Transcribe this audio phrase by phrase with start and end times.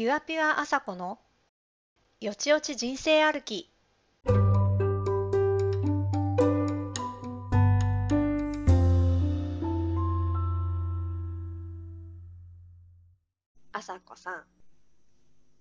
[0.00, 1.18] ピュアピュア朝子の
[2.22, 3.70] よちよち人生歩き
[13.72, 14.42] あさこさん。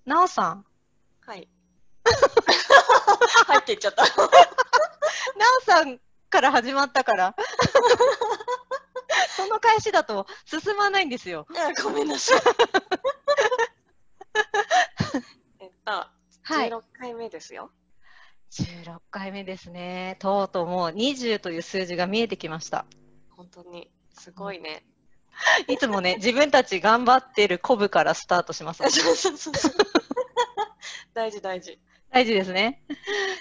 [0.06, 0.66] なおさん
[1.26, 1.46] はい。
[3.46, 4.04] 入っていっちゃった。
[4.08, 4.12] な
[5.60, 6.00] おさん
[6.30, 7.36] から始まったから
[9.36, 12.42] その返しだと進まないんですよあごめんなさい。
[15.90, 16.70] えっと、はい。
[16.70, 17.72] 16回目ですよ。
[18.52, 20.18] 16回目ですね。
[20.20, 22.86] とうとうもう20という数字が見えてきました。
[23.32, 24.86] 本当に、すごいね。
[25.68, 28.84] いつもね自分たち頑張ってるコブからスタートします。
[28.90, 29.72] そうそうそうそう。
[31.14, 31.80] 大事大事。
[32.12, 32.84] 大事ですね。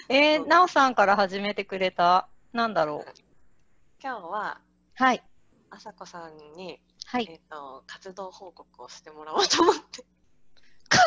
[0.07, 0.45] えー、う。
[0.45, 3.13] んなおさんから始めてくれたなんだろう？
[4.01, 4.61] 今日は、
[4.95, 5.23] はい。
[5.71, 7.27] あさこさんに、はい。
[7.29, 10.05] えっと、活動報告をしてもらおうと思って。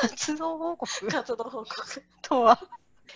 [0.08, 1.06] 活動報告？
[1.08, 2.02] 活動報告。
[2.22, 2.58] とは、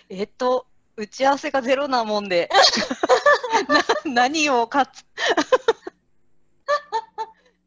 [0.09, 2.49] えっと、打ち合わせがゼロなもんで、
[4.05, 5.05] な何をかつ、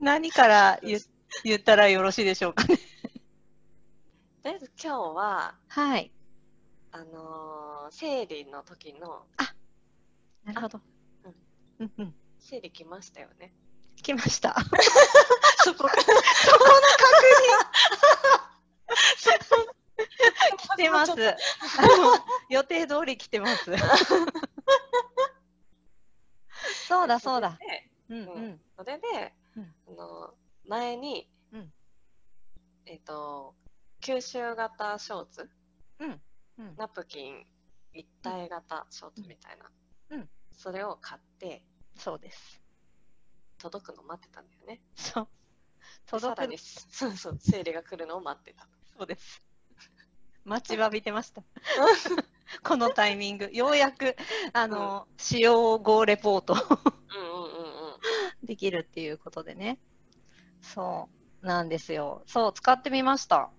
[0.01, 1.01] 何から言
[1.45, 2.77] 言ったらよろしいでしょうかね。
[2.77, 2.83] と
[4.45, 6.11] りあえず今日は、はい。
[6.93, 9.27] あのー生理の時の、
[10.45, 10.81] なるほど。
[11.81, 12.15] うんうん。
[12.39, 13.53] 生理来ましたよね。
[14.03, 14.55] 来ました。
[15.65, 15.75] そこ。
[15.75, 16.03] そこの確
[18.37, 18.41] 認
[20.57, 21.13] 来てます。
[22.49, 23.73] 予定通り来てます。
[26.89, 27.59] そうだそうだ。
[27.61, 28.61] でうんうん。
[28.77, 30.35] それで、うんあの
[30.67, 31.73] 前に、うん
[32.87, 33.55] えっ、と
[34.01, 35.51] 吸収型ショーツ、
[35.99, 36.23] うん
[36.59, 37.47] うんナプキン
[37.93, 39.71] 一体型ショーツみたいな、
[40.11, 41.63] うんそれを買って
[41.97, 42.61] そうです。
[43.59, 44.81] 届くの待ってたんだよね。
[44.95, 45.25] そう。
[45.25, 45.31] で
[46.07, 48.69] 届くさらにそうそう生理が来るのを待ってた。
[49.01, 49.43] そうです。
[50.45, 51.43] 待ちわびてました。
[52.63, 54.15] このタイミング、ようやく、
[54.53, 57.97] あの、使用後レポートうんうんうんう
[58.45, 58.47] ん。
[58.47, 59.79] できるっていうことでね。
[60.61, 61.09] そ
[61.43, 62.23] う、なんですよ。
[62.27, 63.51] そう、使ってみました。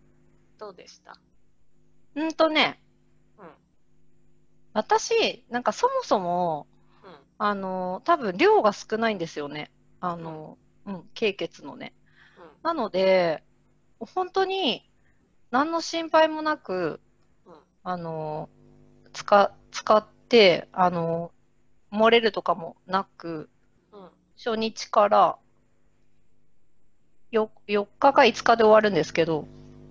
[0.59, 1.19] どうでした？
[2.13, 2.79] うんとね、
[3.39, 3.49] うん
[4.73, 6.67] 私、なんかそもそも、
[7.03, 9.71] うんあの、多分量が少ないんですよね。
[10.01, 11.95] あの、うん、経血のね。
[12.61, 13.43] なので、
[13.99, 14.90] 本当に
[15.51, 16.99] 何の心配もなく、
[17.45, 17.53] うん
[17.83, 18.49] あの、
[19.13, 21.31] 使、使って、あの、
[21.91, 23.49] 漏れるとかもなく、
[23.91, 24.11] うんうん
[24.43, 25.37] 初日から
[27.31, 29.41] よ4日か5日で終わるんですけど、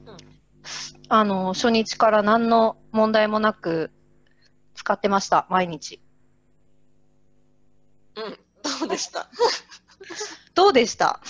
[0.06, 0.16] うん
[1.08, 3.90] あの、初日から何の問題もなく
[4.74, 6.00] 使ってました、毎日。
[8.16, 8.38] うん。
[8.80, 9.28] どうでした？
[10.54, 11.20] どうでした？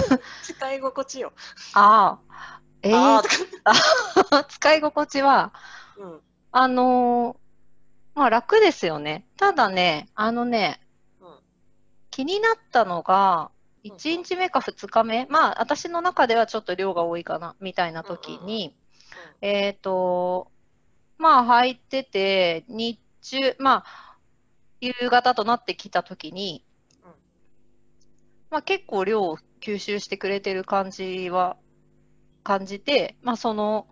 [0.42, 1.32] 使い心地よ。
[1.74, 4.40] ああ、えあー。
[4.40, 5.52] ー、 使い心地は、
[5.96, 6.20] うん。
[6.52, 7.40] あのー
[8.14, 9.24] まあ楽ですよね。
[9.36, 10.80] ただね、あのね、
[11.20, 11.28] うん。
[12.10, 18.76] 気になったのが、うん1日目か2日目、まあ私の中ではちょっと量が多いかな、みたいな時に、
[19.40, 20.50] えっと、
[21.16, 24.16] まあ入ってて、日中、まあ、
[24.82, 26.62] 夕方となってきた時に
[27.04, 27.10] うん、
[28.50, 31.56] まあ結構量を吸収してくれてる感じは
[32.42, 33.88] 感じて、まあその、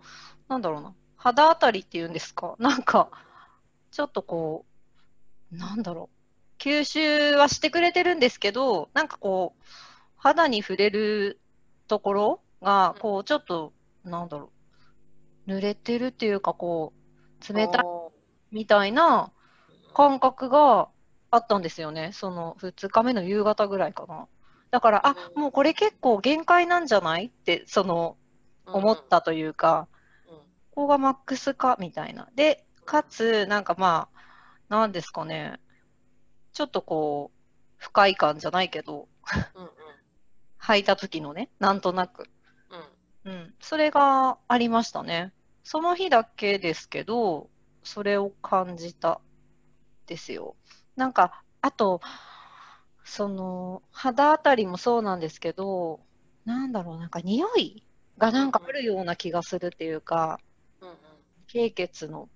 [0.47, 3.11] なんだろうな、肌あたりっていうんですか、 なんか、
[3.91, 4.65] ちょっとこ
[5.51, 6.09] う、なんだろ
[6.59, 9.63] う、吸収はしてくれてるんですけど、なんかこう、
[10.17, 11.39] 肌に触れる
[11.87, 13.73] ところが、こう、ちょっと、
[14.03, 14.51] なんだろ
[15.47, 16.93] う、濡れてるっていうか、こ
[17.49, 18.11] う、冷たいお
[18.51, 20.89] みたいなー感覚が
[21.31, 22.11] あったんですよね。
[22.13, 24.27] その2日目の夕方ぐらいかな。
[24.71, 27.27] だから、あ、うんもうこれ結構限界なんじゃない？
[27.27, 28.17] って、その、
[28.73, 29.07] 思っ。
[29.07, 29.87] たというか、
[30.27, 30.41] うんうん
[30.71, 32.29] ここがマックスかみたいな。
[32.35, 34.19] で、かつ、なんかまあ、
[34.69, 35.59] なんですかね、
[36.53, 37.37] ちょっとこう、
[37.75, 39.09] 不快感じゃないけど、
[39.55, 39.69] うんうん
[40.61, 42.29] 履いた時のね、なんとなく。
[43.25, 45.33] うんうん、それがありましたね。
[45.63, 47.49] その日だけですけど、
[47.83, 49.21] それを感じた
[50.05, 50.55] ですよ。
[50.95, 52.01] なんか、あと、
[53.03, 56.01] その、肌あたりもそうなんですけど、
[56.45, 57.83] なんだろう、なんか匂い
[58.19, 60.39] がなんかあるような気がするっていうか、
[60.81, 60.89] うん
[61.47, 62.29] 経血の。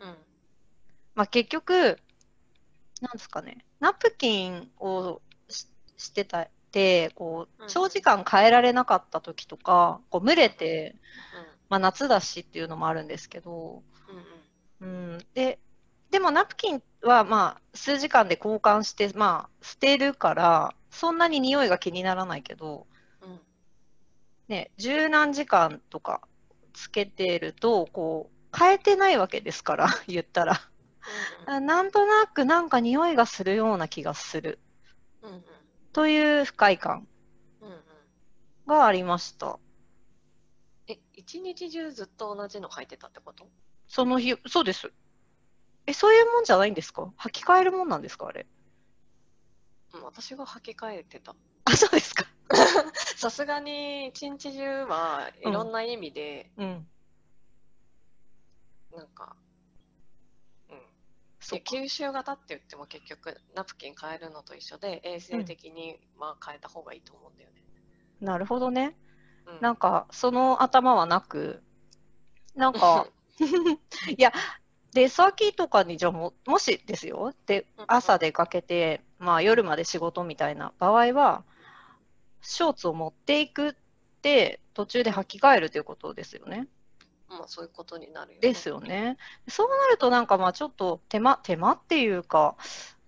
[0.00, 0.16] うん
[1.14, 1.98] まあ結局、
[3.00, 7.68] なんですかね、ナプキンをししてたって、こう、うん。
[7.68, 11.46] 長時間変えられなかった時とか、こう、蒸れて、うん。
[11.70, 13.82] まあ夏だしっていうのもあるんですけど、
[14.80, 15.12] うんうん。
[15.12, 15.58] うん、で、
[16.10, 22.97] でもナプキンはまあ数時間で交換して、まあ捨てるから、そんなに匂いが気にならないけど、うん
[24.48, 26.22] ね、十何時間とか
[26.72, 30.60] つけてると、こう、変えてないわけですから、 言ったら。
[31.46, 34.58] なんとなくなんか匂いがするような気がする
[35.92, 37.08] という不快感
[38.66, 39.58] がありました。
[40.86, 43.48] え、一日中ずっと同じの履いてたってこと？
[43.86, 44.92] その日、そうです。
[45.86, 47.12] え、そういうもんじゃないんですか？
[47.18, 48.46] 履き替えるもんなんですかあれ？
[49.94, 51.34] うん私が履き替えてた。
[51.68, 52.24] あ、そうですか。
[53.16, 56.88] さすがに一日中はいろんな意味で、うん。
[58.96, 59.36] なんか、
[60.70, 60.78] うん。
[61.40, 61.70] そうか。
[61.70, 67.62] で吸収型って言っても結局ナプキン変えるのと一緒で衛生的にまあ変えた方がいいと思うんだよね。
[68.20, 68.96] なるほどね。
[69.46, 71.62] うん、なんか、その頭はなく、
[72.54, 73.06] なんか、
[74.16, 74.32] いや、
[74.92, 81.44] 出先とかに、じゃあも、もしですよ、でうん、朝出かけて、まあ夜まで仕事みたいな場合は、
[82.40, 83.74] ショーツを持っていくっ
[84.22, 86.68] て、途中で履き替えるということですよね。
[87.28, 88.48] まあそういうことになるよね。
[88.48, 89.16] ですよね。
[89.48, 92.56] そうなるとなんかまあちょっと手間、手間っていうか、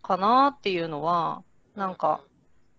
[0.02, 1.42] かなっていうのは、
[1.74, 2.20] なんか、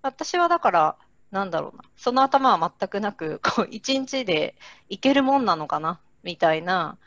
[0.01, 0.97] 私はだから、
[1.31, 4.55] なんだろうな、その頭は全くなく、こう、一日で
[4.89, 6.97] いけるもんなのかな、みたいな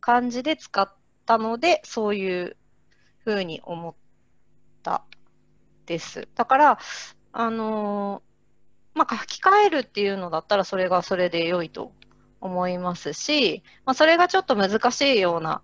[0.00, 0.92] 感じで使っ
[1.24, 2.56] たので、そういう
[3.24, 3.94] ふうに思っ
[4.82, 5.04] た
[5.86, 6.28] です。
[6.34, 6.78] だから、
[7.32, 8.31] あのー
[8.94, 11.92] まあ、書き換えるっていうのだったら、それがそれで良いと
[12.40, 15.62] 思いますし、まあ、それがちょっと難しいような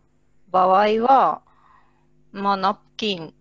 [0.50, 1.42] 場合は、
[2.32, 3.34] まあ、ナプキン、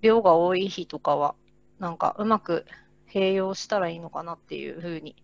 [0.00, 1.34] 量が多い日とかは、
[1.78, 2.66] なんかうまく
[3.08, 5.16] 併用したらいいのかなっていうふうに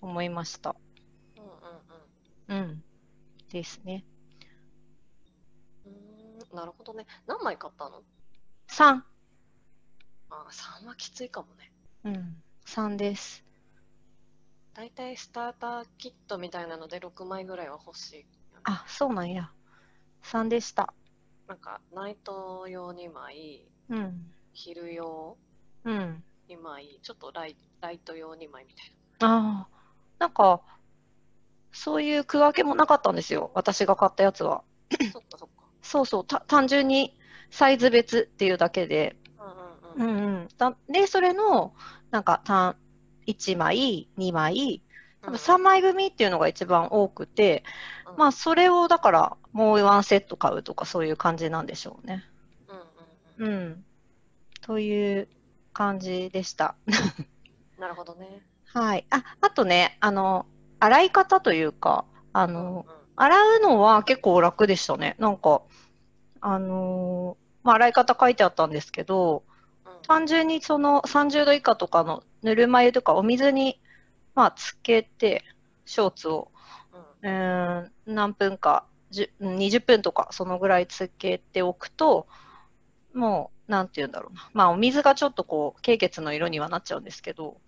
[0.00, 0.76] 思いました。
[2.48, 2.84] うんうんうんうん。
[3.50, 4.04] ですね。
[5.86, 7.06] うーんなるほどね。
[7.26, 8.02] 何枚買ったの
[8.68, 9.02] ？3。
[10.30, 11.72] あ3はきついかもね。
[12.04, 12.42] うん。
[12.64, 13.44] 3です。
[14.74, 18.26] だいたいスターターキットみたいなので6枚ぐらいは欲しい。
[18.64, 19.50] あ、そうなんや。
[20.22, 20.94] 3でした。
[21.48, 24.32] なんかナイト用2枚、うん。
[24.54, 25.36] 昼用
[25.84, 26.24] うん。
[26.48, 29.68] 2枚、ちょっとライライト用2枚みたいああ。
[30.18, 30.62] なんか、
[31.72, 33.50] そういう区分けもなかったんですよ。
[33.54, 34.62] 私が買ったやつは。
[35.00, 35.10] な。
[35.10, 35.64] そっかそっか。
[35.82, 36.26] そうそう。
[36.26, 37.18] た単純に
[37.50, 39.16] サイズ別っていうだけで。
[39.96, 40.48] うん
[40.88, 41.74] で、それの、
[42.10, 42.76] なんか、単
[43.26, 44.82] 1枚、2枚、
[45.22, 47.64] 多分3枚組っていうのが一番多くて、
[48.06, 52.24] うんまあ、それをだから、もうワンセット買うとか、そういう感じなんでしょうね。
[53.38, 53.62] うんうんうん。
[53.64, 53.84] うん。
[54.60, 55.28] という
[55.72, 56.76] 感じでした。
[57.78, 58.42] なるほどね。
[58.66, 59.06] はい。
[59.10, 60.46] あ、あとね、あの、
[60.80, 62.86] 洗い方というか、あうんうんの、
[63.16, 65.16] 洗うのは結構楽でしたね。
[65.18, 65.62] なんか、
[66.40, 69.51] あのーまあ、洗い方書いてあったんですけど、うん
[70.02, 73.80] 単純にその30度以下とかのぬるま湯とかお水に、
[74.34, 75.44] まあ、つけて、
[75.84, 76.50] ショーツを、
[77.22, 82.26] うんうーん、何分か、じゅうん20分とか、そのぐらいつけておくと、
[83.14, 84.50] もう、なんて言うんだろうな。
[84.52, 87.60] まあ、お水がちょっとこう、経血の色にはなっちゃうんですけど、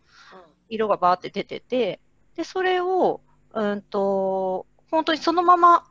[0.69, 2.01] 色がバーって出てて、
[2.37, 3.21] で、それを、
[3.53, 5.85] うんと、本当にそのまま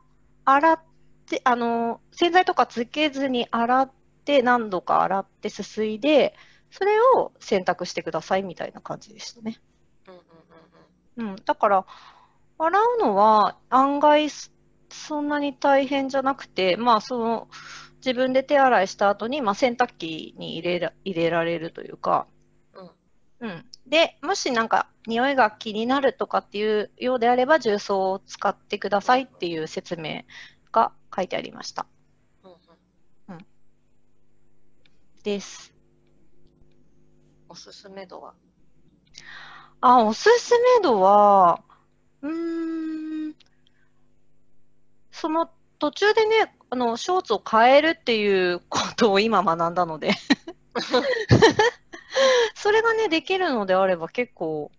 [0.44, 0.80] 洗っ
[1.26, 3.92] て、あの、洗剤とかつけずに洗っ
[4.24, 6.34] て、何度か洗ってすすいで、
[6.70, 9.60] それを洗濯してくださいみたいな感じでしたね。
[10.08, 10.20] うんうん
[11.26, 11.36] うんうん。
[11.44, 11.86] だから、
[12.58, 14.50] 洗うのは案外そ
[14.94, 17.48] そんなに大変じゃなくて、まあ、その、
[17.96, 22.26] 自分で手洗いした後に、まあ、洗濯機に入れら入れられるというか、
[23.40, 23.64] うんうん。
[23.86, 30.22] で、もしなんか匂いが気になるとかっていうようであれば、重曹を使ってくださいっていう説明
[30.70, 31.86] が書いてありました。
[32.44, 32.50] うん
[33.34, 33.46] うん
[35.24, 35.74] です。
[37.48, 38.34] おすすめ度は？
[39.80, 41.64] あ、おすすめ度は、
[42.20, 43.34] うーん、
[45.10, 50.10] その途中でね、あの、ショーツを変えるっていうことを今学んだので、
[52.54, 54.70] それがね、できるのであれば結構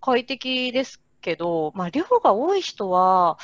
[0.00, 3.38] 快適ですけど、まあ、量が多い人は、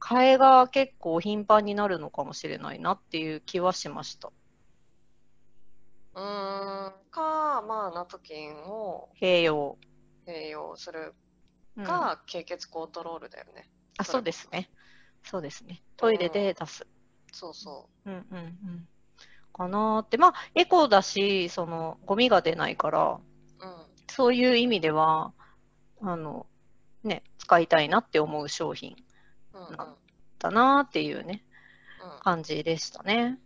[0.00, 4.32] 替えが結構頻繁になるのかもしれないなっていう気はしました。
[6.20, 9.78] うーんかまあナプキンを併用。
[10.26, 11.14] 併用する
[11.76, 14.70] うんか、経血コントロールだよねあ、そうですね。
[15.24, 15.82] そうですね。
[15.96, 16.86] トイレで出す。
[17.32, 18.88] そうそうんうんうん。
[19.52, 20.18] かなーって。
[20.18, 23.20] まあ、エコだし、その、ゴミが出ないから、
[23.60, 25.32] ううんそういう意味では、
[26.02, 26.46] あの、
[27.02, 28.96] ね、使いたいなって思う商品
[29.54, 29.96] うんうんな
[30.38, 31.44] だなーっていうね、
[32.02, 33.38] うん感じでしたね。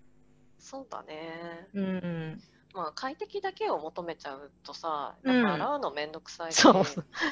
[0.59, 2.43] そうだねうんうん。
[2.75, 6.85] まあ快適だけを求めちゃうとさ、うんやっぱ洗うのめんどくさいし、そう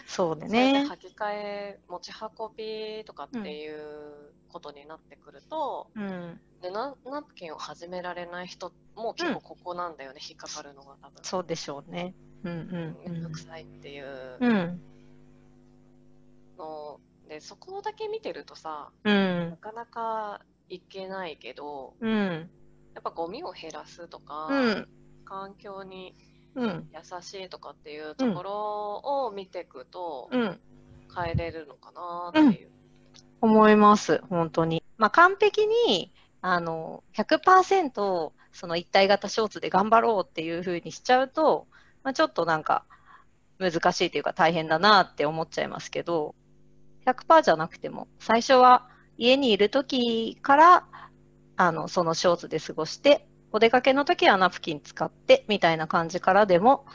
[0.06, 0.86] そうでそれでね。
[0.88, 6.40] 履き替え、持ち運びとかっていうことになってくると、うん。
[6.60, 11.24] でナナプキンを始められない人も結構ここなんだよね、引っかかるのが多分。
[11.24, 12.14] そうでしょうね。
[12.44, 12.54] うんう
[13.08, 14.52] んめんどくさいっていううん。
[14.52, 14.80] うん。
[16.56, 19.56] ので、そこだけ見てるとさ、うんな。
[19.56, 22.50] かなかいけないけど、うん。
[22.94, 24.88] やっぱゴミを減らすとか、うん。
[25.32, 26.14] 環境に
[26.54, 26.90] うん。
[26.92, 30.60] 優しいとかっていうところを見ていくとうん。
[31.14, 32.70] 変えれるのかなっていう。
[33.40, 34.82] 思います、本当に。
[34.98, 36.12] まあ、完璧に、
[36.42, 41.66] あの、100%その一体型ショーツで頑張ろうっていう風にしちゃうと、
[42.02, 42.84] まあ、ちょっとなんか
[43.58, 46.34] 難しいというか大変だなって思っちゃいますけど、
[47.06, 50.86] 100%じゃなくても、最初は家にいる時から、
[51.56, 56.86] あの、そのショーツで過ごして、お出かけの時はナプキン使って、みたいな感じからでも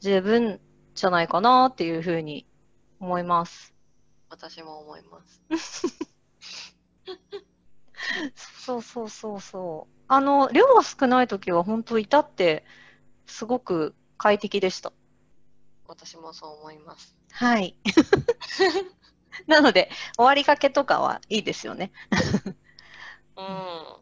[0.00, 0.60] 十分
[0.94, 2.46] じゃないかなっていう風に
[2.98, 3.72] 思います。
[4.28, 5.40] 私も思います。
[8.34, 9.94] そうそうそうそう。
[10.08, 12.64] あの、量が少ないときは本当いたって、
[13.26, 14.92] すごく快適でした。
[15.86, 17.16] 私もそう思います。
[17.30, 17.76] はい。
[19.46, 21.92] なので、終わりかけとかはいいですよね。
[23.36, 23.99] うん。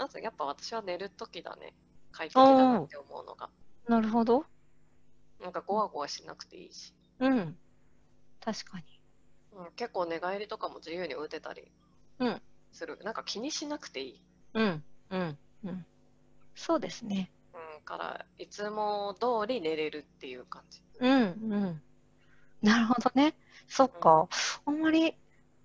[0.00, 1.74] あとやっぱ私は寝るときだね。
[2.12, 3.50] 快適だなって思うのが。
[3.86, 4.46] なるほど。
[5.40, 6.94] なんかゴワゴワしなくていいし。
[7.18, 7.56] うん。
[8.40, 8.84] 確かに。
[9.52, 11.70] うん、結構寝返りとかも自由に打てたり
[12.18, 12.42] うん
[12.72, 12.98] する。
[13.02, 14.22] なんか気にしなくていい。
[14.54, 14.84] うん。
[15.10, 15.38] うん。
[15.64, 15.86] うん。
[16.54, 17.30] そうですね。
[17.52, 20.82] うん、からいつも通り寝れるっていう感じ。
[21.00, 21.12] うん。
[21.12, 21.82] うん。
[22.62, 23.34] なるほどね。
[23.68, 24.28] そっか。
[24.64, 25.14] あんまり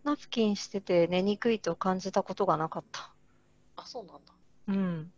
[0.03, 3.14] ナプキンしてて寝にくいと感じたことがなかった。
[3.77, 4.33] あ、そうなんだ。
[4.67, 5.11] うん。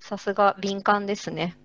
[0.00, 1.56] さすが敏感ですね。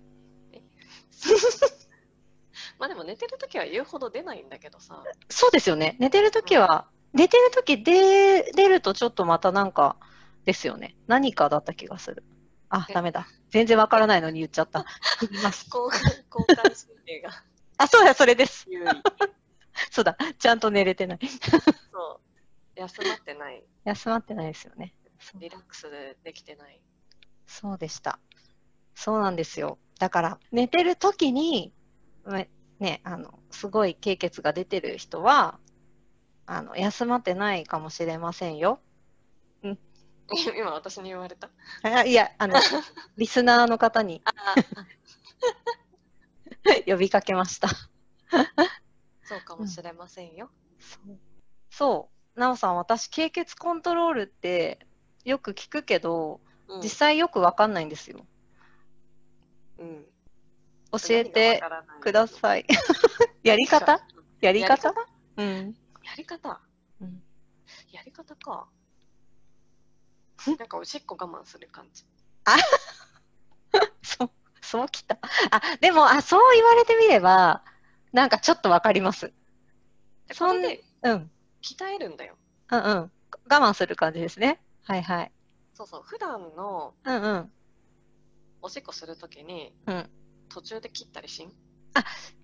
[2.78, 5.02] まあでも寝てるときは言うほど出ないんだけどさ。
[5.28, 5.96] そうですよね。
[6.00, 9.96] 寝てるときは、寝てるときで出るとちょっとまたなんか
[10.44, 10.96] ですよね。
[11.06, 12.24] 何かだった気がする。
[12.68, 12.94] あ、え？
[12.94, 13.28] ダメだ。
[13.50, 14.84] 全然わからないのに言っちゃった。
[15.30, 15.68] 言います。
[15.72, 16.74] 交感交感神
[17.06, 17.30] 経が
[17.78, 18.66] あ、そうだ、それです。
[19.90, 21.18] そうだ、ちゃんと寝れてない。
[21.92, 22.20] そ
[22.76, 22.80] う。
[22.80, 23.64] 休まってない。
[23.84, 24.94] 休まってないですよね。
[25.36, 26.80] リラックスでできてない。
[27.46, 28.18] そうでした。
[28.94, 29.78] そうなんですよ。
[29.98, 31.72] だから、寝てるときに、
[32.26, 35.58] ねね、あの、すごい経血が出てる人は、
[36.46, 38.80] あの、休まってないかもしれませんよ。
[40.56, 41.50] 今私に言われた。
[41.82, 42.54] あいや、あの、
[43.16, 44.32] リスナーの方にあ
[46.86, 47.68] 呼びかけました。
[49.24, 50.50] そうかもしれませんよ。
[50.78, 51.18] そう。
[51.70, 52.40] そう。
[52.40, 54.86] なおさん、私、経血コントロールって
[55.24, 58.24] よく聞くけど、うん実際よくわかんないんですよ。
[59.78, 60.06] うん、
[60.92, 61.62] 教えて
[62.00, 62.28] くだい。
[62.28, 62.66] さい。
[63.44, 64.00] やり方？
[64.40, 64.90] やり方？
[64.94, 65.06] 方？
[65.36, 65.76] うん。
[66.02, 66.60] やり方？
[67.00, 67.22] うん
[67.90, 68.68] やり方か。
[70.46, 72.04] なんかおしっこ我慢する感じ。
[74.02, 74.30] そう、
[74.62, 75.18] そうきた。
[75.50, 77.62] あ、でも、あ、そう言われてみれば、
[78.12, 79.32] なんかちょっとわかります。
[80.26, 81.30] でそんでうん。
[81.60, 82.36] 鍛えるんだよ。
[82.70, 83.12] うんうん。
[83.50, 84.60] 我慢する感じですね。
[84.84, 85.32] はいはい。
[85.74, 86.02] そうそう。
[86.04, 87.52] 普段のうんうん。
[88.62, 90.10] おしっこするときにうん。
[90.48, 91.52] 途中で切ったりしん？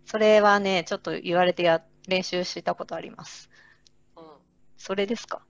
[0.05, 3.51] それはね、ちょっと言われてや、練習したことあります。
[4.17, 4.25] うん。
[4.77, 5.43] それですか？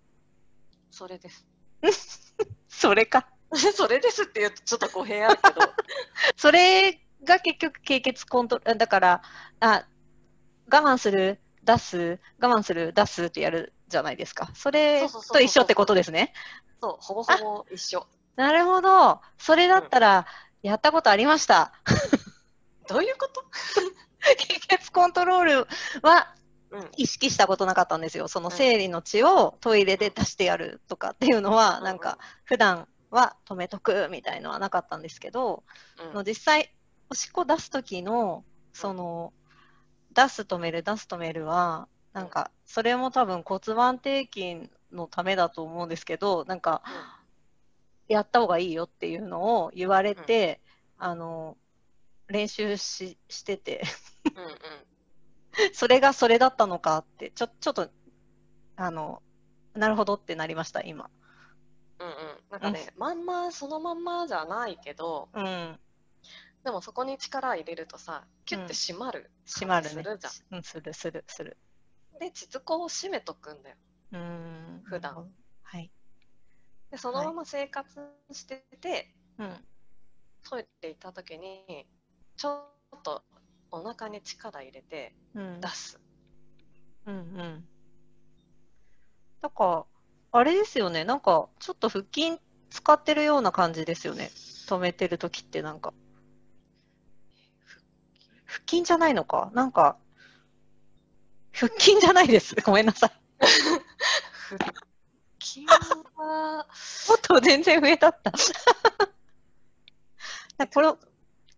[0.91, 1.47] それです。
[2.69, 3.29] それか。
[3.75, 5.61] それですって言うとちょっと語弊あるけど。
[6.37, 9.23] それが結局、経血コントロール、だから、
[9.61, 9.89] あ、
[10.71, 14.51] 我慢する、出す、我慢する、出すってやるじゃないですか。
[14.55, 16.33] それと一緒ってことですね。
[16.81, 18.07] そう、ほぼほぼ一緒。
[18.37, 19.21] なるほど。
[19.39, 20.27] それだったら、
[20.63, 21.73] やったことありました。
[22.89, 23.45] どういうこと？
[24.37, 25.69] 経血コントロール
[26.03, 26.35] は
[26.71, 26.91] うん。
[26.97, 28.29] 意識したことなかったんですよ。
[28.29, 35.65] その生理の血をトイレで出してやるとかっていうのは、うんなんか、普段は止めとくみたいのはなかったんですけど、
[35.99, 36.75] うんの実際、
[37.11, 39.33] おしっこ出す時の、その、
[40.13, 46.83] 出す止める、出す止めるは、なんか、それも多分骨盤底筋のためだと思うんですけど、なんか、
[48.09, 50.61] やった方がいいよっていうのを言われて、
[50.97, 51.57] あの、
[52.29, 53.83] 練習ししてて、
[54.35, 54.53] うんうん。
[55.75, 57.91] それがそれだったのかって、ちょ、ちょっと、
[58.77, 59.23] あの、
[59.75, 61.11] なるほどってなりました、今。
[61.99, 62.15] うんうん。
[62.51, 65.79] なんかね、まんまそのまんまじゃないけど、うん。
[66.65, 69.31] でもそこに力入れるとさ、キュッて締まる。
[69.47, 69.91] 閉まるね。
[69.91, 71.57] するじゃうん、する、する、する。
[72.19, 72.21] ん。
[72.21, 73.77] で、膣口を締めとくんだよ。
[74.13, 74.83] うーん。
[74.85, 75.33] 普段。
[75.63, 75.91] はい。
[76.91, 78.01] で、そのまま生活
[78.33, 79.65] してて、うん。
[80.49, 81.87] トイレ行った時に
[82.37, 83.23] ちょっと
[83.71, 86.01] お腹に力入れてうん出す。
[87.07, 87.69] うんうん。
[89.41, 89.65] だか
[90.33, 91.05] ら、あれですよね。
[91.05, 92.39] なんか、ちょっと腹筋
[92.71, 94.31] 使ってるような感じですよね。
[94.67, 95.93] 止めてるときってなんか。
[98.47, 99.99] 腹筋じゃないのかなんか、
[101.59, 102.55] 腹筋じゃないです。
[102.65, 103.11] ごめんなさい。
[103.41, 104.73] 腹
[105.43, 106.67] 筋は
[107.09, 108.31] もっと全然上だった。
[110.73, 110.93] これ、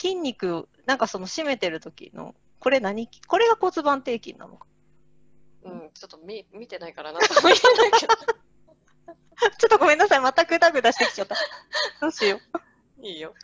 [0.00, 3.08] 筋肉、なんかその締めてる時の、これ何？
[3.12, 4.66] 筋これが骨盤底筋なのか。
[5.64, 8.14] うん、ちょっと見見てないからなとも言えないけど。
[9.58, 10.20] ちょっとごめんなさい。
[10.20, 11.36] またグダグダしてきちゃった。
[12.00, 12.40] どうしよ
[13.02, 13.06] う。
[13.06, 13.34] いいよ。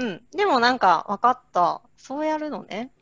[0.00, 0.26] うん。
[0.32, 1.80] でもなんか分かった。
[1.96, 2.92] そうやるのね。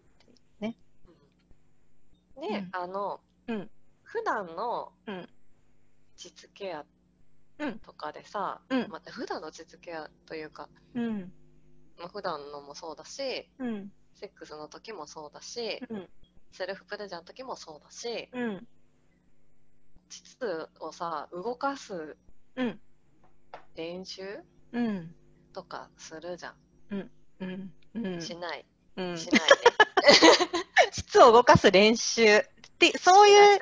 [2.40, 3.70] で、うんあの、うん
[4.02, 5.28] 普段のうん
[6.16, 6.84] 実ケア
[7.58, 11.32] うんとかでさ、うんまあ、普段の実ケアというか、うん。
[11.98, 13.92] まあ、普段のもそうだし、うん。
[14.14, 16.08] セックスの時もそうだし、うん
[16.50, 18.66] セルフプレジャーの時もそうだし、うん。
[20.08, 22.16] 膣をさ、動かす
[22.56, 22.80] うん。
[23.74, 24.40] 練習
[24.72, 25.14] うん。
[25.52, 26.54] とかするじゃん。
[26.90, 27.72] うん。
[28.02, 28.20] うん。
[28.20, 28.66] しない。
[28.96, 29.18] うん。
[29.18, 29.46] しないね。
[30.90, 32.42] 膣を動かす練習っ
[32.78, 33.58] て、そういう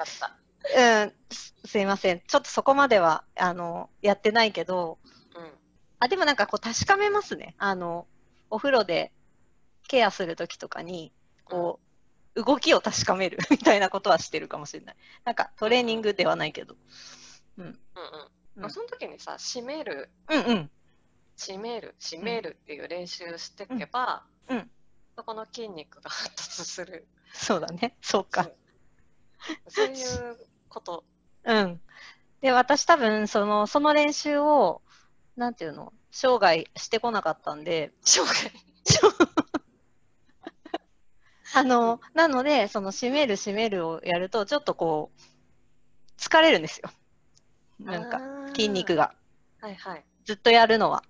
[0.74, 2.20] うん、すすいません。
[2.26, 4.98] ちょっとそこまでは、あの、やってないけど、
[5.36, 5.52] うん。
[6.00, 7.54] あ、でもなんかこう確かめますね。
[7.58, 8.06] あの、
[8.50, 9.12] お風呂で
[9.88, 11.12] ケアするときとかに、
[11.44, 11.80] こ
[12.34, 14.96] う、動きを確かめる みたいなことはしてるかもしれない。
[15.24, 16.76] なんかトレーニングではないけど。
[17.58, 17.80] うん
[18.54, 18.70] うん。
[18.70, 20.70] その時にさ、締める、うんうん。
[21.36, 24.70] 締める、締めるっていう練習していけば、うんうん
[25.16, 27.06] そこの筋肉が発達する。
[27.32, 27.96] そうだね。
[28.02, 28.50] そうか。
[29.66, 30.36] そういう
[30.68, 31.04] こと。
[31.44, 31.80] うん。
[32.42, 34.82] で、私多分、その、その練習を、
[35.36, 38.52] なんていうの、生涯してこなかったんで、生涯。
[41.54, 45.20] あの、なので、その、締める締めるをやると、ちょっとこう、
[46.20, 46.90] 疲れるんですよ。
[47.80, 48.96] なんか、か筋肉。
[48.96, 49.14] が。
[49.60, 50.04] はいはい。
[50.26, 51.02] ずっとやるのは。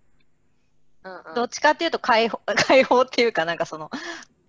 [1.06, 1.34] うんうん。
[1.34, 3.90] どっちかっていうと解放、 解放っていうかなんかその、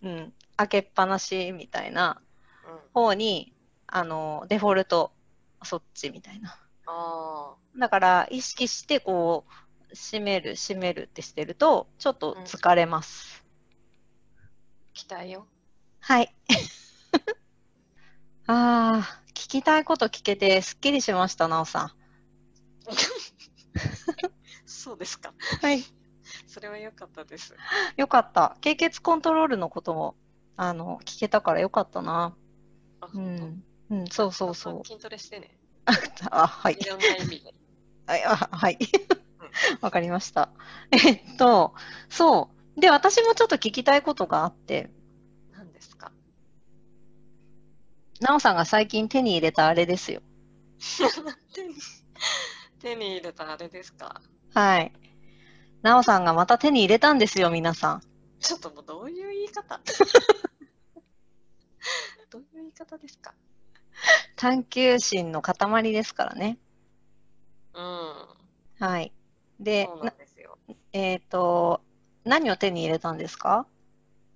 [0.01, 2.21] うん、開けっぱなしみたいな
[2.67, 3.53] うん、方に、
[3.87, 5.13] あの、デフォルト、
[5.63, 6.59] そっちみたいな。
[6.85, 13.45] あだから、意識してこう、閉める、閉めるってしてると、ちょっと疲れます。
[14.93, 15.47] ー期待よ。
[15.99, 16.35] はい。
[18.47, 21.95] ああ、聞きたいこと聞けてすっきりしました、なおさ
[24.65, 25.29] そうですか。
[25.29, 25.33] ん。
[25.61, 25.96] はい。
[26.57, 27.53] それは良かったです。
[27.97, 28.57] よかった。
[28.61, 30.15] 経血コントロールのことも、
[30.55, 32.35] あの、聞けたからよかったな。
[32.99, 33.63] あ、う本ん。
[33.91, 34.87] うん、当そうそうそう。
[34.87, 35.55] 筋トレしてね。
[36.31, 36.83] あ、はいい。
[36.83, 37.53] ろんな意味で。
[38.07, 38.79] はい、あはい。
[39.81, 40.49] わかりました。
[40.91, 41.75] えっと、
[42.09, 42.81] そう。
[42.81, 44.89] で、私もちょっと聞きたいことがあって、
[45.51, 46.11] 何ですか？
[48.19, 50.23] なおさんが最近手に入れたあれですよ。
[51.53, 51.75] 手に
[52.79, 54.21] 手に入れたあれですか？
[54.55, 54.91] はい。
[55.81, 58.01] なおさんがまた手に入れたんですよ、皆さん。
[58.39, 59.79] ちょっともうどういう言い方？
[62.29, 63.33] どういう言い方ですか？
[64.35, 66.57] 探求心の塊ですからね。
[67.73, 68.27] うん。
[68.79, 69.11] はい。
[69.59, 70.57] でそう、なんですよ。
[70.67, 71.81] なえっ、と、
[72.25, 73.65] 何を手に入れたんですか？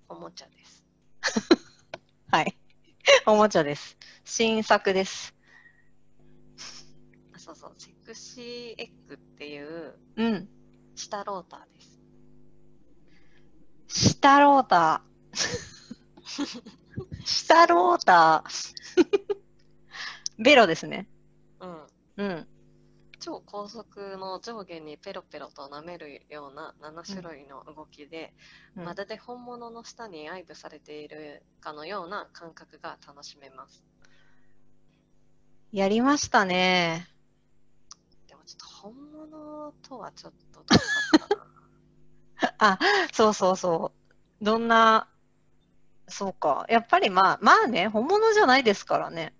[0.08, 0.84] おもちゃです。
[2.30, 2.56] はい。
[3.26, 3.96] おもちゃです。
[4.24, 5.34] 新作です。
[7.34, 10.48] あそうそう、セクシーエッグっていううん。
[11.02, 11.98] 下ローターです。
[13.88, 16.62] 下ローター。
[17.26, 19.36] 下ローター。
[20.38, 21.08] ベロですね。
[21.58, 21.86] うん。
[22.18, 22.48] うん。
[23.18, 28.32] 超高速の上下にペロペロと舐めるような7種類の動きで、
[28.76, 33.84] うんまるで本物の舌に愛撫されているかのような感覚が楽しめます。
[35.72, 37.08] やりましたね。
[38.44, 42.78] ちょっと本物とはちょっとどうかったな。
[43.12, 43.92] そうそうそ
[44.40, 44.44] う。
[44.44, 45.08] どんな、
[46.08, 46.66] そうか。
[46.68, 49.34] やっぱりまあ、まあね、本物じゃないですからね。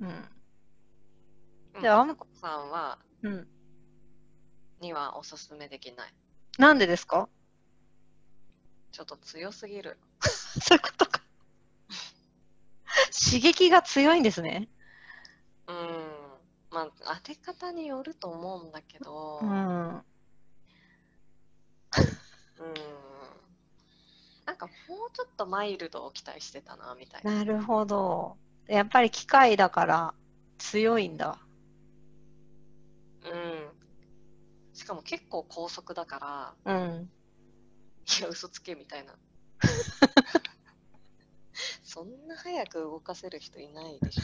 [0.00, 0.08] うん。
[0.08, 0.28] うん。
[1.82, 3.48] であんあさんは、うん。
[4.80, 6.14] にはおすすめできない。
[6.58, 7.28] なんでですか？
[8.90, 9.98] ちょっと強すぎる。
[10.20, 11.22] そういうことか。
[13.12, 14.68] 刺激が強いんですね。
[15.68, 15.76] うん。
[16.72, 19.50] まあ、当て方によると思うんだけど、ううん。
[19.50, 20.04] ん。
[24.46, 24.76] なんかもう
[25.12, 27.36] ちょっとマイルドを期待してたな、みたいな。
[27.36, 28.36] なるほど。
[28.66, 30.14] やっぱり機械だから
[30.58, 31.38] 強いんだ。
[33.24, 33.68] うん。
[34.74, 37.10] しかも結構高速だから、うん。
[38.18, 39.14] いや、嘘つけみたいな。
[41.84, 44.22] そんな早く動かせる人いないでしょ。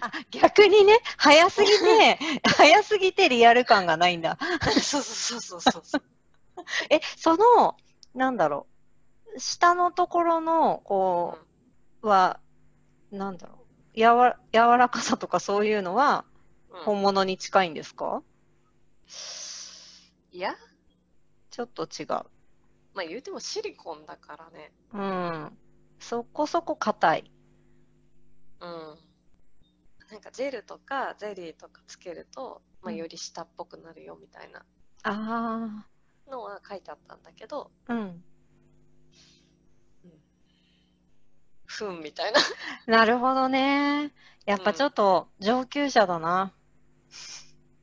[0.00, 2.18] あ、 逆にね、早すぎて、
[2.56, 4.38] 早すぎてリアル感がないんだ。
[4.80, 6.02] そうそうそうそうそう。
[6.90, 7.76] え、その、
[8.14, 8.66] なんだろ
[9.34, 11.38] う、下のところの、こ
[12.02, 12.40] う、は、
[13.10, 16.24] なんだろう、やわ、柔らかさとかそういうのは
[16.70, 18.22] うん本物に近いんですか？
[20.30, 20.54] いや、
[21.50, 22.06] ちょっと違う。
[22.94, 24.72] まあ言うてもシリコンだからね。
[24.92, 25.58] うん。
[25.98, 27.32] そこそこ硬い。
[28.60, 28.98] うん。
[30.10, 34.64] なんかジェルとかゼリーとかつけると、まあ、うんより下っぽくなるよみたいな
[35.02, 35.84] あ
[36.30, 38.22] のは書いてあったんだけど、あ、うん。
[41.66, 42.40] ふんみたいな。
[42.86, 44.12] なるほどね。
[44.46, 46.52] やっぱちょっと上級者だな。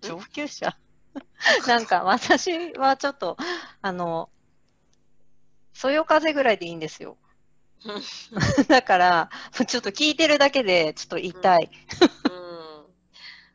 [0.01, 0.75] 上級者？
[1.67, 3.37] なんか私はちょっと、
[3.81, 4.29] あの、
[5.73, 7.17] そよ風ぐらいでいいんですよ。
[8.67, 9.29] だから、
[9.67, 11.69] ちょっと聞いてるだけでちょっと痛い。
[12.29, 12.85] うん。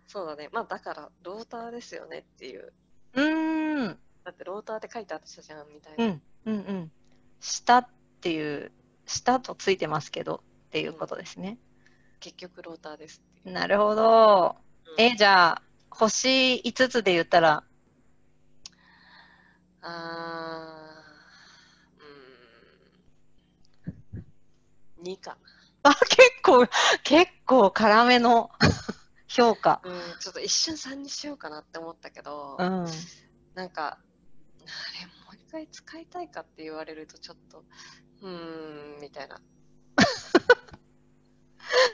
[0.06, 0.48] そうだね。
[0.52, 2.72] まあだから、ローターですよねっていう。
[3.14, 3.98] うーん。
[4.24, 6.04] だってローターって書いてあったじゃんみたいな。
[6.04, 6.92] うん、うん、うん。
[7.40, 7.88] 下っ
[8.20, 8.72] ていう、
[9.06, 11.58] 下とついてますけどっていうことですね。
[12.20, 13.22] 結局ローターです。
[13.44, 14.56] なるほど。
[14.86, 17.64] うんえ、じゃあ、星5つで言ったら、
[19.82, 24.24] あー、うーん。
[25.02, 25.38] 2か
[25.82, 26.66] あ、結構、
[27.02, 28.50] 結構辛めの
[29.28, 29.80] 評価。
[29.84, 29.90] な。
[29.90, 32.86] うん、ちょっと一瞬3にしようかなって思ったけど、うん。
[33.54, 33.98] なんか、あ
[35.00, 37.64] れ、もう一回使いたいかって言われるとちょっと、
[38.22, 39.40] うーん、みたいな。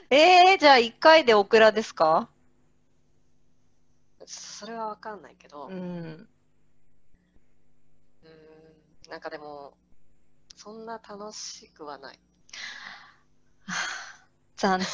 [0.09, 2.29] えー、じゃあ1回でオクラですか？
[4.25, 5.71] それはわかんないけど、う。
[5.71, 9.77] うんーん、なんかでも、
[10.55, 12.19] そんな楽しくはない。
[14.55, 14.87] 残念。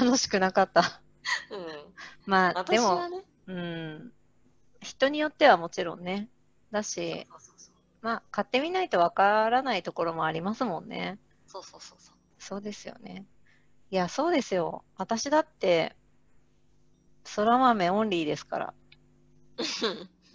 [0.00, 1.00] 楽しくなかった。
[1.50, 1.94] うん。
[2.26, 3.00] まあ、でも
[3.46, 4.12] うん。
[4.80, 6.28] 人によってはもちろんね。
[6.70, 7.26] だし。
[8.00, 11.18] まあ、買ってみないとわからないところもありますもんね。
[11.46, 12.16] そうそうそうそう。
[12.38, 13.26] そうですよね。
[13.90, 14.84] いや、そうですよ。
[14.96, 15.96] 私だって、
[17.24, 18.74] そら豆オンリーですから。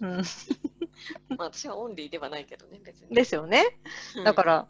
[0.00, 0.22] うん。
[1.36, 3.14] まあ私はオンリーではないけどね、別に。
[3.14, 3.78] ですよね。
[4.24, 4.68] だから、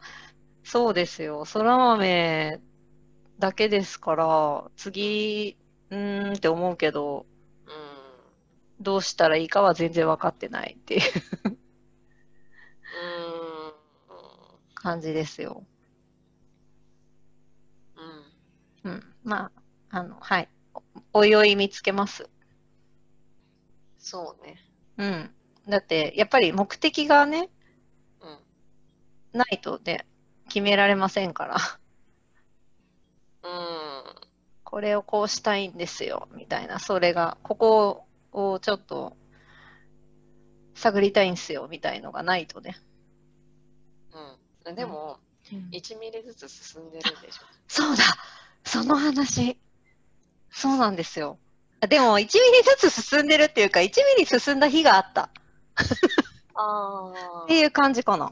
[0.65, 1.45] そうですよ。
[1.45, 2.59] そら豆
[3.39, 5.57] だけですから、次、
[5.91, 7.27] うーんって思うけど、
[7.67, 7.79] ら、うん。
[8.79, 11.55] どうしたらいいかは全然分かってないっていううー
[13.69, 13.73] ん。
[14.75, 15.65] 感じですよ。
[18.83, 18.91] うん。
[18.91, 19.03] うん。
[19.23, 19.51] ま
[19.89, 20.49] あ、あの、はい。
[21.13, 22.29] おおいおい見つけます。
[23.97, 24.57] そうね。
[24.97, 25.35] うん。
[25.67, 27.49] だって、やっぱり目的がね、
[28.21, 28.27] う
[29.37, 29.39] ん。
[29.39, 30.07] ないとね、
[30.55, 31.57] 決められませんから。
[33.43, 34.03] うん。
[34.63, 36.79] これをこうしたいんですよ、みたいな。
[36.79, 39.17] それが、ここをちょっと
[40.73, 42.77] 探りたいんですよ、みたいのがないとね。
[44.65, 44.75] うん。
[44.75, 45.19] でも、
[45.51, 47.41] うん1ミリずつ進んでるでしょ。
[47.67, 48.03] そうだ
[48.63, 49.59] その話。
[50.49, 51.37] そうなんですよ。
[51.81, 52.29] でも、1ミリ
[52.79, 55.29] ずつ進んでるっていうか、1ミリ進んだ日があった
[56.53, 58.31] ああっていう感じかな。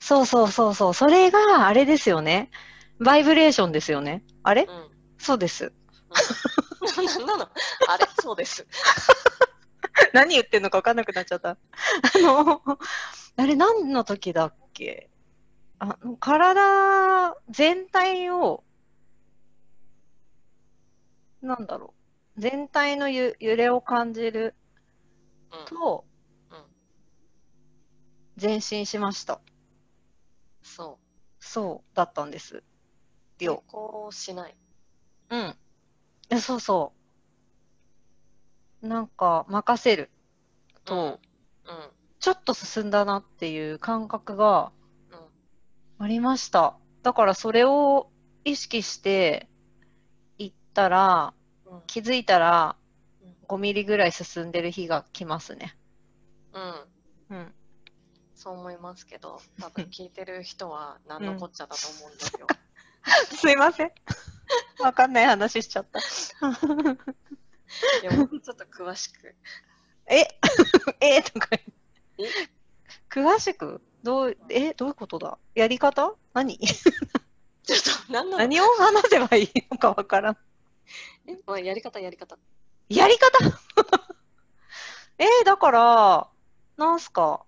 [0.00, 0.94] そうそうそうそう。
[0.94, 2.50] それが、あれですよね。
[2.98, 4.24] バイブレーションですよね。
[4.42, 4.62] あれ？
[4.62, 4.88] うん。
[5.18, 5.72] そうです。
[7.18, 7.48] なんなの
[7.88, 8.06] あれ？
[8.20, 8.66] そうです。
[10.12, 11.50] 何言ってんのか分かんなくなっちゃった。
[11.50, 11.58] あ
[12.18, 12.62] の、
[13.36, 15.10] あれ何の時だっけ？
[15.78, 18.64] あの体全体を、
[21.42, 21.94] なんだろ
[22.36, 22.40] う。
[22.40, 24.54] 全体のゆ揺れを感じる
[25.52, 25.64] うん。
[25.66, 26.04] と
[26.50, 26.64] うん、
[28.40, 29.40] 前進しました。
[30.70, 31.44] そう。
[31.44, 32.62] そうだったんです。
[33.38, 33.64] 抵よ。
[33.66, 34.56] 抗しない。
[35.30, 35.56] うん。
[36.30, 36.92] えそうそ
[38.82, 38.86] う。
[38.86, 40.10] なんか、任せる
[40.84, 41.20] と、
[41.64, 41.90] うん。
[42.20, 44.72] ちょっと進んだなっていう感覚が
[45.10, 46.04] うん。
[46.04, 46.76] ありました。
[47.02, 48.10] だからそれを
[48.44, 49.48] 意識して
[50.38, 51.34] いったら、
[51.66, 51.82] うん。
[51.86, 52.76] 気づいたら
[53.22, 55.76] うん5ミリぐらい進んでる日が来ますね。
[56.52, 57.36] うん。
[57.36, 57.54] うん。
[58.40, 62.46] そう思いますけど、多分聞いてる人は何のこっちゃだと思うんですよ。
[63.36, 63.92] すいません。
[64.78, 65.98] わかんない話しちゃった。
[65.98, 66.02] い
[68.02, 69.34] や、もうちょっと詳しく。
[70.06, 70.26] え？
[71.04, 71.20] え？
[71.22, 71.68] とかえ？
[73.10, 73.82] 詳しく？
[74.02, 75.36] どう、え、どういうことだ？
[75.54, 76.14] やり方？
[76.32, 76.56] 何？
[76.56, 80.38] ちょっと、何何を話せばいいのかわからん。
[81.26, 82.38] え、まあ、やり方、やり方。
[82.88, 83.38] やり方？
[85.18, 85.26] え？
[85.42, 86.30] ー、だから、
[86.78, 87.44] なんすか、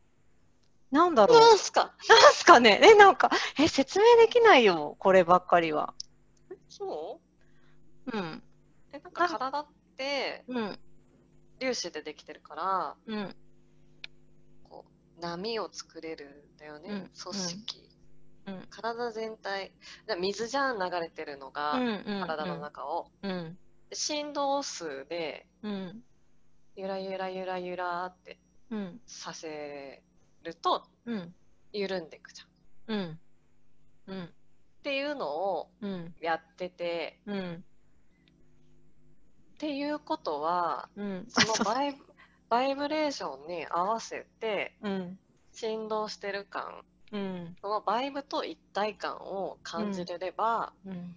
[0.93, 1.41] なんだろう。
[1.41, 1.95] なんすか？
[2.09, 2.79] なんすかね？
[2.83, 5.95] え、なんか、え、説明できないよ、こればっかりは。
[6.69, 7.21] そ
[8.07, 8.17] う？
[8.17, 8.43] うん。
[8.93, 10.79] え、なんか体ってうん。
[11.59, 13.37] 粒子でできてるから、うん。
[14.65, 14.85] こ
[15.17, 17.89] う、波を作れるんだよね、うん組織。
[18.47, 18.67] うん。
[18.69, 19.73] 体全体、
[20.07, 22.05] で水じゃん流れてるのが、うん。
[22.27, 23.11] 体の中を。
[23.23, 23.59] うん。
[23.89, 26.03] で振動数で、うん。
[26.77, 28.39] ゆらゆらゆらゆらって
[28.71, 29.01] うん。
[29.07, 30.03] させ
[30.43, 31.35] ると、うん。
[31.73, 32.49] 緩んでいくじゃん。
[32.49, 32.51] っ
[34.07, 34.15] うん。
[34.15, 34.35] うん。
[34.83, 36.15] ていうのをうん。
[36.21, 37.65] やってて、うん。
[39.55, 41.25] っていうことは、うん。
[41.29, 42.05] そのバイブ
[42.49, 45.19] バイブレーションに合わせてうん。
[45.53, 47.57] 振動してる感、うん。
[47.61, 51.17] そのバイブと一体感を感じれれば、うん。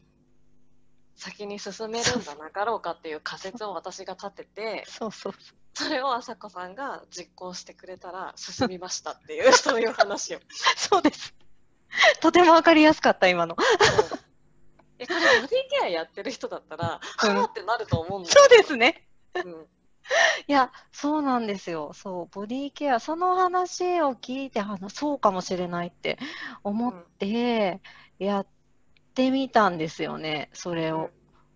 [1.16, 5.34] 先に進めるんじゃなかろうかっていう仮説を私が立てて、そうそう
[5.74, 10.40] それを朝子さんが実行してくれたら進みましたっていう、 そういう話を。
[10.78, 11.34] そうです。
[12.22, 13.56] とてもわかりやすかった、今の。
[14.98, 19.08] え、これボディケアやってる人だったら、うんってなると思うんだよそうですね。
[19.36, 19.68] うん
[20.48, 21.92] いや、そうなんですよ。
[21.94, 26.20] そう、ボディケア、その話を聞いて、あのそうかもしれないって
[26.64, 27.82] 思って、
[28.20, 28.48] やっ
[29.16, 31.10] てみたんですよね、それを。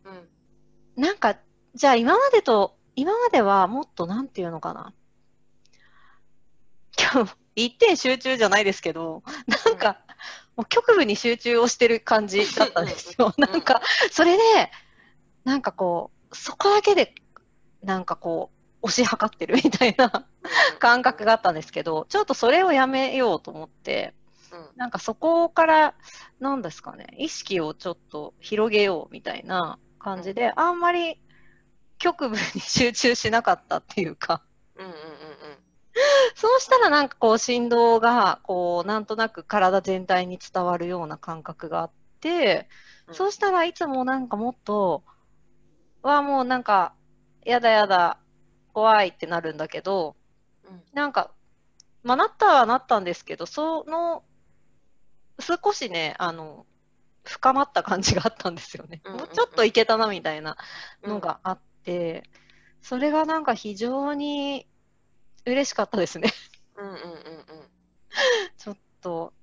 [0.06, 1.04] うん。
[1.04, 1.38] なんか、
[1.76, 4.94] じゃあ今までと、今まではもっとなんていうのかな。
[6.98, 9.24] 今日、一点集中じゃないですけど、
[9.66, 10.00] なんか、
[10.56, 13.34] もう局部に集中をしてる感じだったんですよ。
[13.38, 14.44] うんなんか、それで、
[15.44, 17.14] なんかこう、そこだけで、
[17.84, 20.26] なんかこう、押し量ってるみたいな
[20.80, 24.19] 感覚があったんですけど、ちょっとそれをやめようと思って、うん
[24.76, 25.96] なんかそこから、
[26.40, 31.22] なんですかね、意識をちょっと広げようみたいな感じで、あんまり
[31.98, 34.44] 局部に集中しなかったっていうか、
[34.76, 34.96] うんうんうん。
[36.36, 42.70] そうしたらなんかこう振動が、こう、なんとなく体全体に伝わるような感覚があって、
[43.08, 43.16] うん。
[43.16, 45.04] そうしたらいつもなんかもっと、
[46.02, 46.96] わあもうなんか、
[47.46, 48.20] やだやだ、
[48.74, 50.16] 怖いってなるんだけど、
[50.64, 50.84] うん。
[50.94, 51.32] なんか、
[52.04, 54.24] まあ、なったはなったんですけど、その、
[55.40, 56.66] 少しね、あの、
[57.24, 59.02] 深まった感じがあったんですよね。
[59.06, 60.58] もうちょっといけたなみたいな
[61.04, 62.24] うんのがあって、
[62.82, 64.68] それがなんか非常に
[65.46, 66.32] 嬉しかったですね。
[66.76, 67.10] うんうんうんう
[67.64, 67.70] ん
[68.58, 69.34] ちょっと、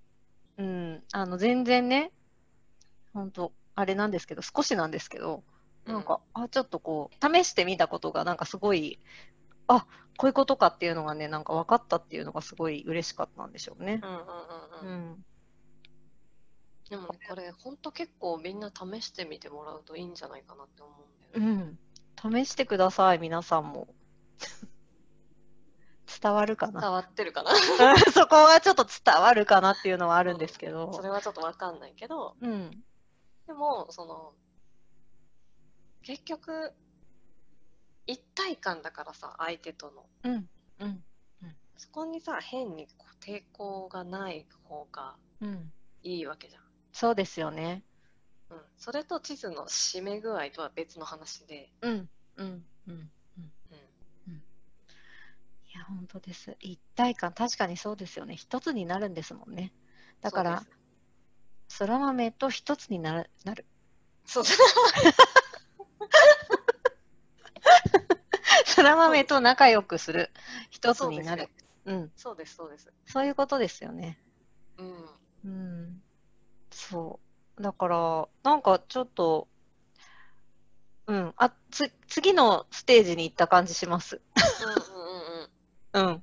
[0.59, 2.13] うん、あの、全然ね、
[3.13, 5.45] 本当あれなんですけど、少しなんですけど、
[5.87, 8.99] なんか、あ、ちょっとこう、試してみたことが、なんかすごい、
[9.69, 14.01] あ、こういうことかっていうのがね、なんか分かったっていうのがすごい嬉しかったんでしょうね。
[14.03, 14.27] うんうんうんう
[14.83, 15.25] うんん。
[16.91, 20.93] でもねこれ本当結構みんな試してみてもらうといいんじゃないかなって思
[21.35, 21.63] うんだうよね。
[21.73, 21.79] ん。
[22.45, 23.89] 試してください、皆さんも。
[26.23, 26.81] 伝わるかな？
[26.81, 27.51] 伝わってるかな？
[28.13, 31.03] そこはちょっと伝わるかなっていうのはあるんですけそど。
[31.03, 32.71] れはちょっとわかんないけど、うん。
[33.47, 34.35] でも、その、
[36.03, 36.73] 結局、
[38.07, 40.07] 一体感だからさ、相手との。
[40.23, 40.49] うん。
[40.79, 41.05] うん。
[41.77, 45.73] そこにさ、変にこう抵抗がない方がうん。
[46.03, 46.66] いいわけじゃん。
[46.99, 47.83] そうですよね。
[48.49, 48.59] うん。
[48.79, 52.09] それと地図の締め具合とは別の話で、うん。
[52.37, 52.65] うん。
[52.89, 53.11] うん。
[53.37, 54.33] うん。
[54.33, 54.39] い
[55.75, 56.57] や、本当です。
[56.59, 58.35] 一体感、確かにそうですよね。
[58.35, 59.75] 一つになるんですもんね。
[60.23, 60.63] だから
[61.69, 63.29] そら豆と一つになる。
[63.45, 63.67] なる。
[64.25, 64.45] そう
[68.65, 70.31] そら豆と仲良くする。
[70.71, 71.51] 一つになる
[71.85, 72.11] そうん。
[72.17, 72.91] そうです、そうです。
[73.05, 74.19] そういうことですよね。
[74.79, 74.87] うん。
[74.87, 75.26] うん。
[76.91, 77.21] そ
[77.59, 77.63] う。
[77.63, 79.49] だから、なんかちょっと、
[81.07, 81.35] うん。
[81.37, 84.21] あ、つ、次のステージに行った感じします。
[84.61, 86.09] うんうんうんうん。
[86.09, 86.23] うん。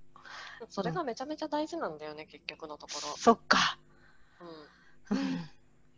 [0.69, 3.77] それがめちゃめちゃ大事なんだよね、結局のとこそっか。
[4.39, 4.47] ろ。
[5.11, 5.17] うん。
[5.17, 5.35] うん。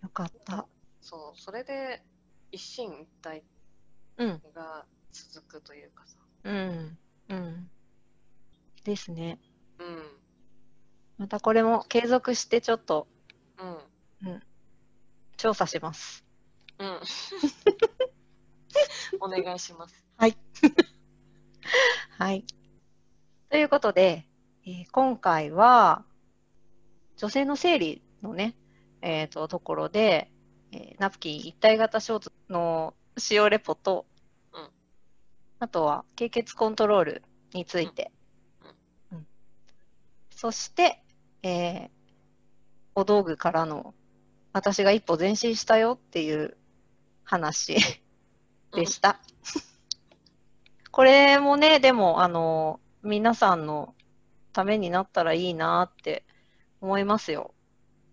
[0.04, 0.68] よかった。
[1.02, 2.04] そう、それで
[2.52, 3.44] 一進一退
[4.18, 4.42] うん。
[4.54, 6.18] が続くというかさ。
[6.44, 6.98] うん。
[7.30, 7.70] うん。
[8.84, 9.40] ですね。
[9.80, 10.20] うん。
[11.18, 13.08] またこれも継続してちょっと
[13.58, 14.42] うん。
[15.38, 16.26] 調査します。
[16.80, 17.00] うん。
[19.22, 20.06] お願いします。
[20.18, 20.38] はい。
[22.18, 22.46] はい。
[23.50, 24.28] ということで、
[24.66, 26.06] えー今回は、
[27.18, 28.56] 女性の生理のね、
[29.02, 30.32] えっ、と、ところで、
[30.72, 34.06] えーナプキン一体型ショーツの使用レポと、
[34.54, 34.70] うん
[35.60, 38.12] あとは、経血コントロールについて、
[39.12, 39.28] うんうん
[40.30, 41.02] そして、
[41.44, 41.90] えー
[42.98, 43.94] お道具からの、
[44.56, 46.56] 私が一歩前進したよっていう
[47.26, 47.76] 話
[48.74, 49.20] でした。
[50.92, 53.96] これもね、でも、あの、皆さんの
[54.54, 56.24] ためになったらいいなって
[56.80, 57.54] 思いますよ。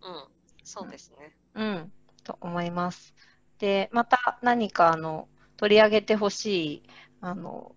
[0.03, 0.25] うん。
[0.65, 1.33] そうですね。
[1.55, 1.93] うん、
[2.25, 3.15] と思います。
[3.61, 6.83] で、また何かあの取り上げてほしい
[7.21, 7.77] あの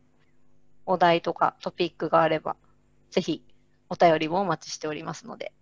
[0.88, 2.56] お題とかトピックがあれば、
[3.12, 3.44] ぜひ
[3.90, 5.54] お便りもお待ちしておりますので、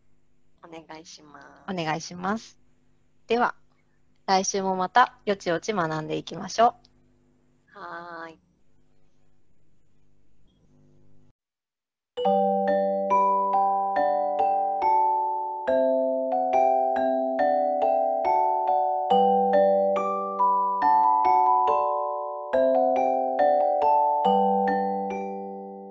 [0.64, 1.46] お願いします。
[1.70, 2.63] お願いします。
[3.28, 3.56] では、
[4.26, 6.76] 来週もまたよちよち学んでいきましょ
[7.76, 7.80] う。
[7.80, 8.38] はい。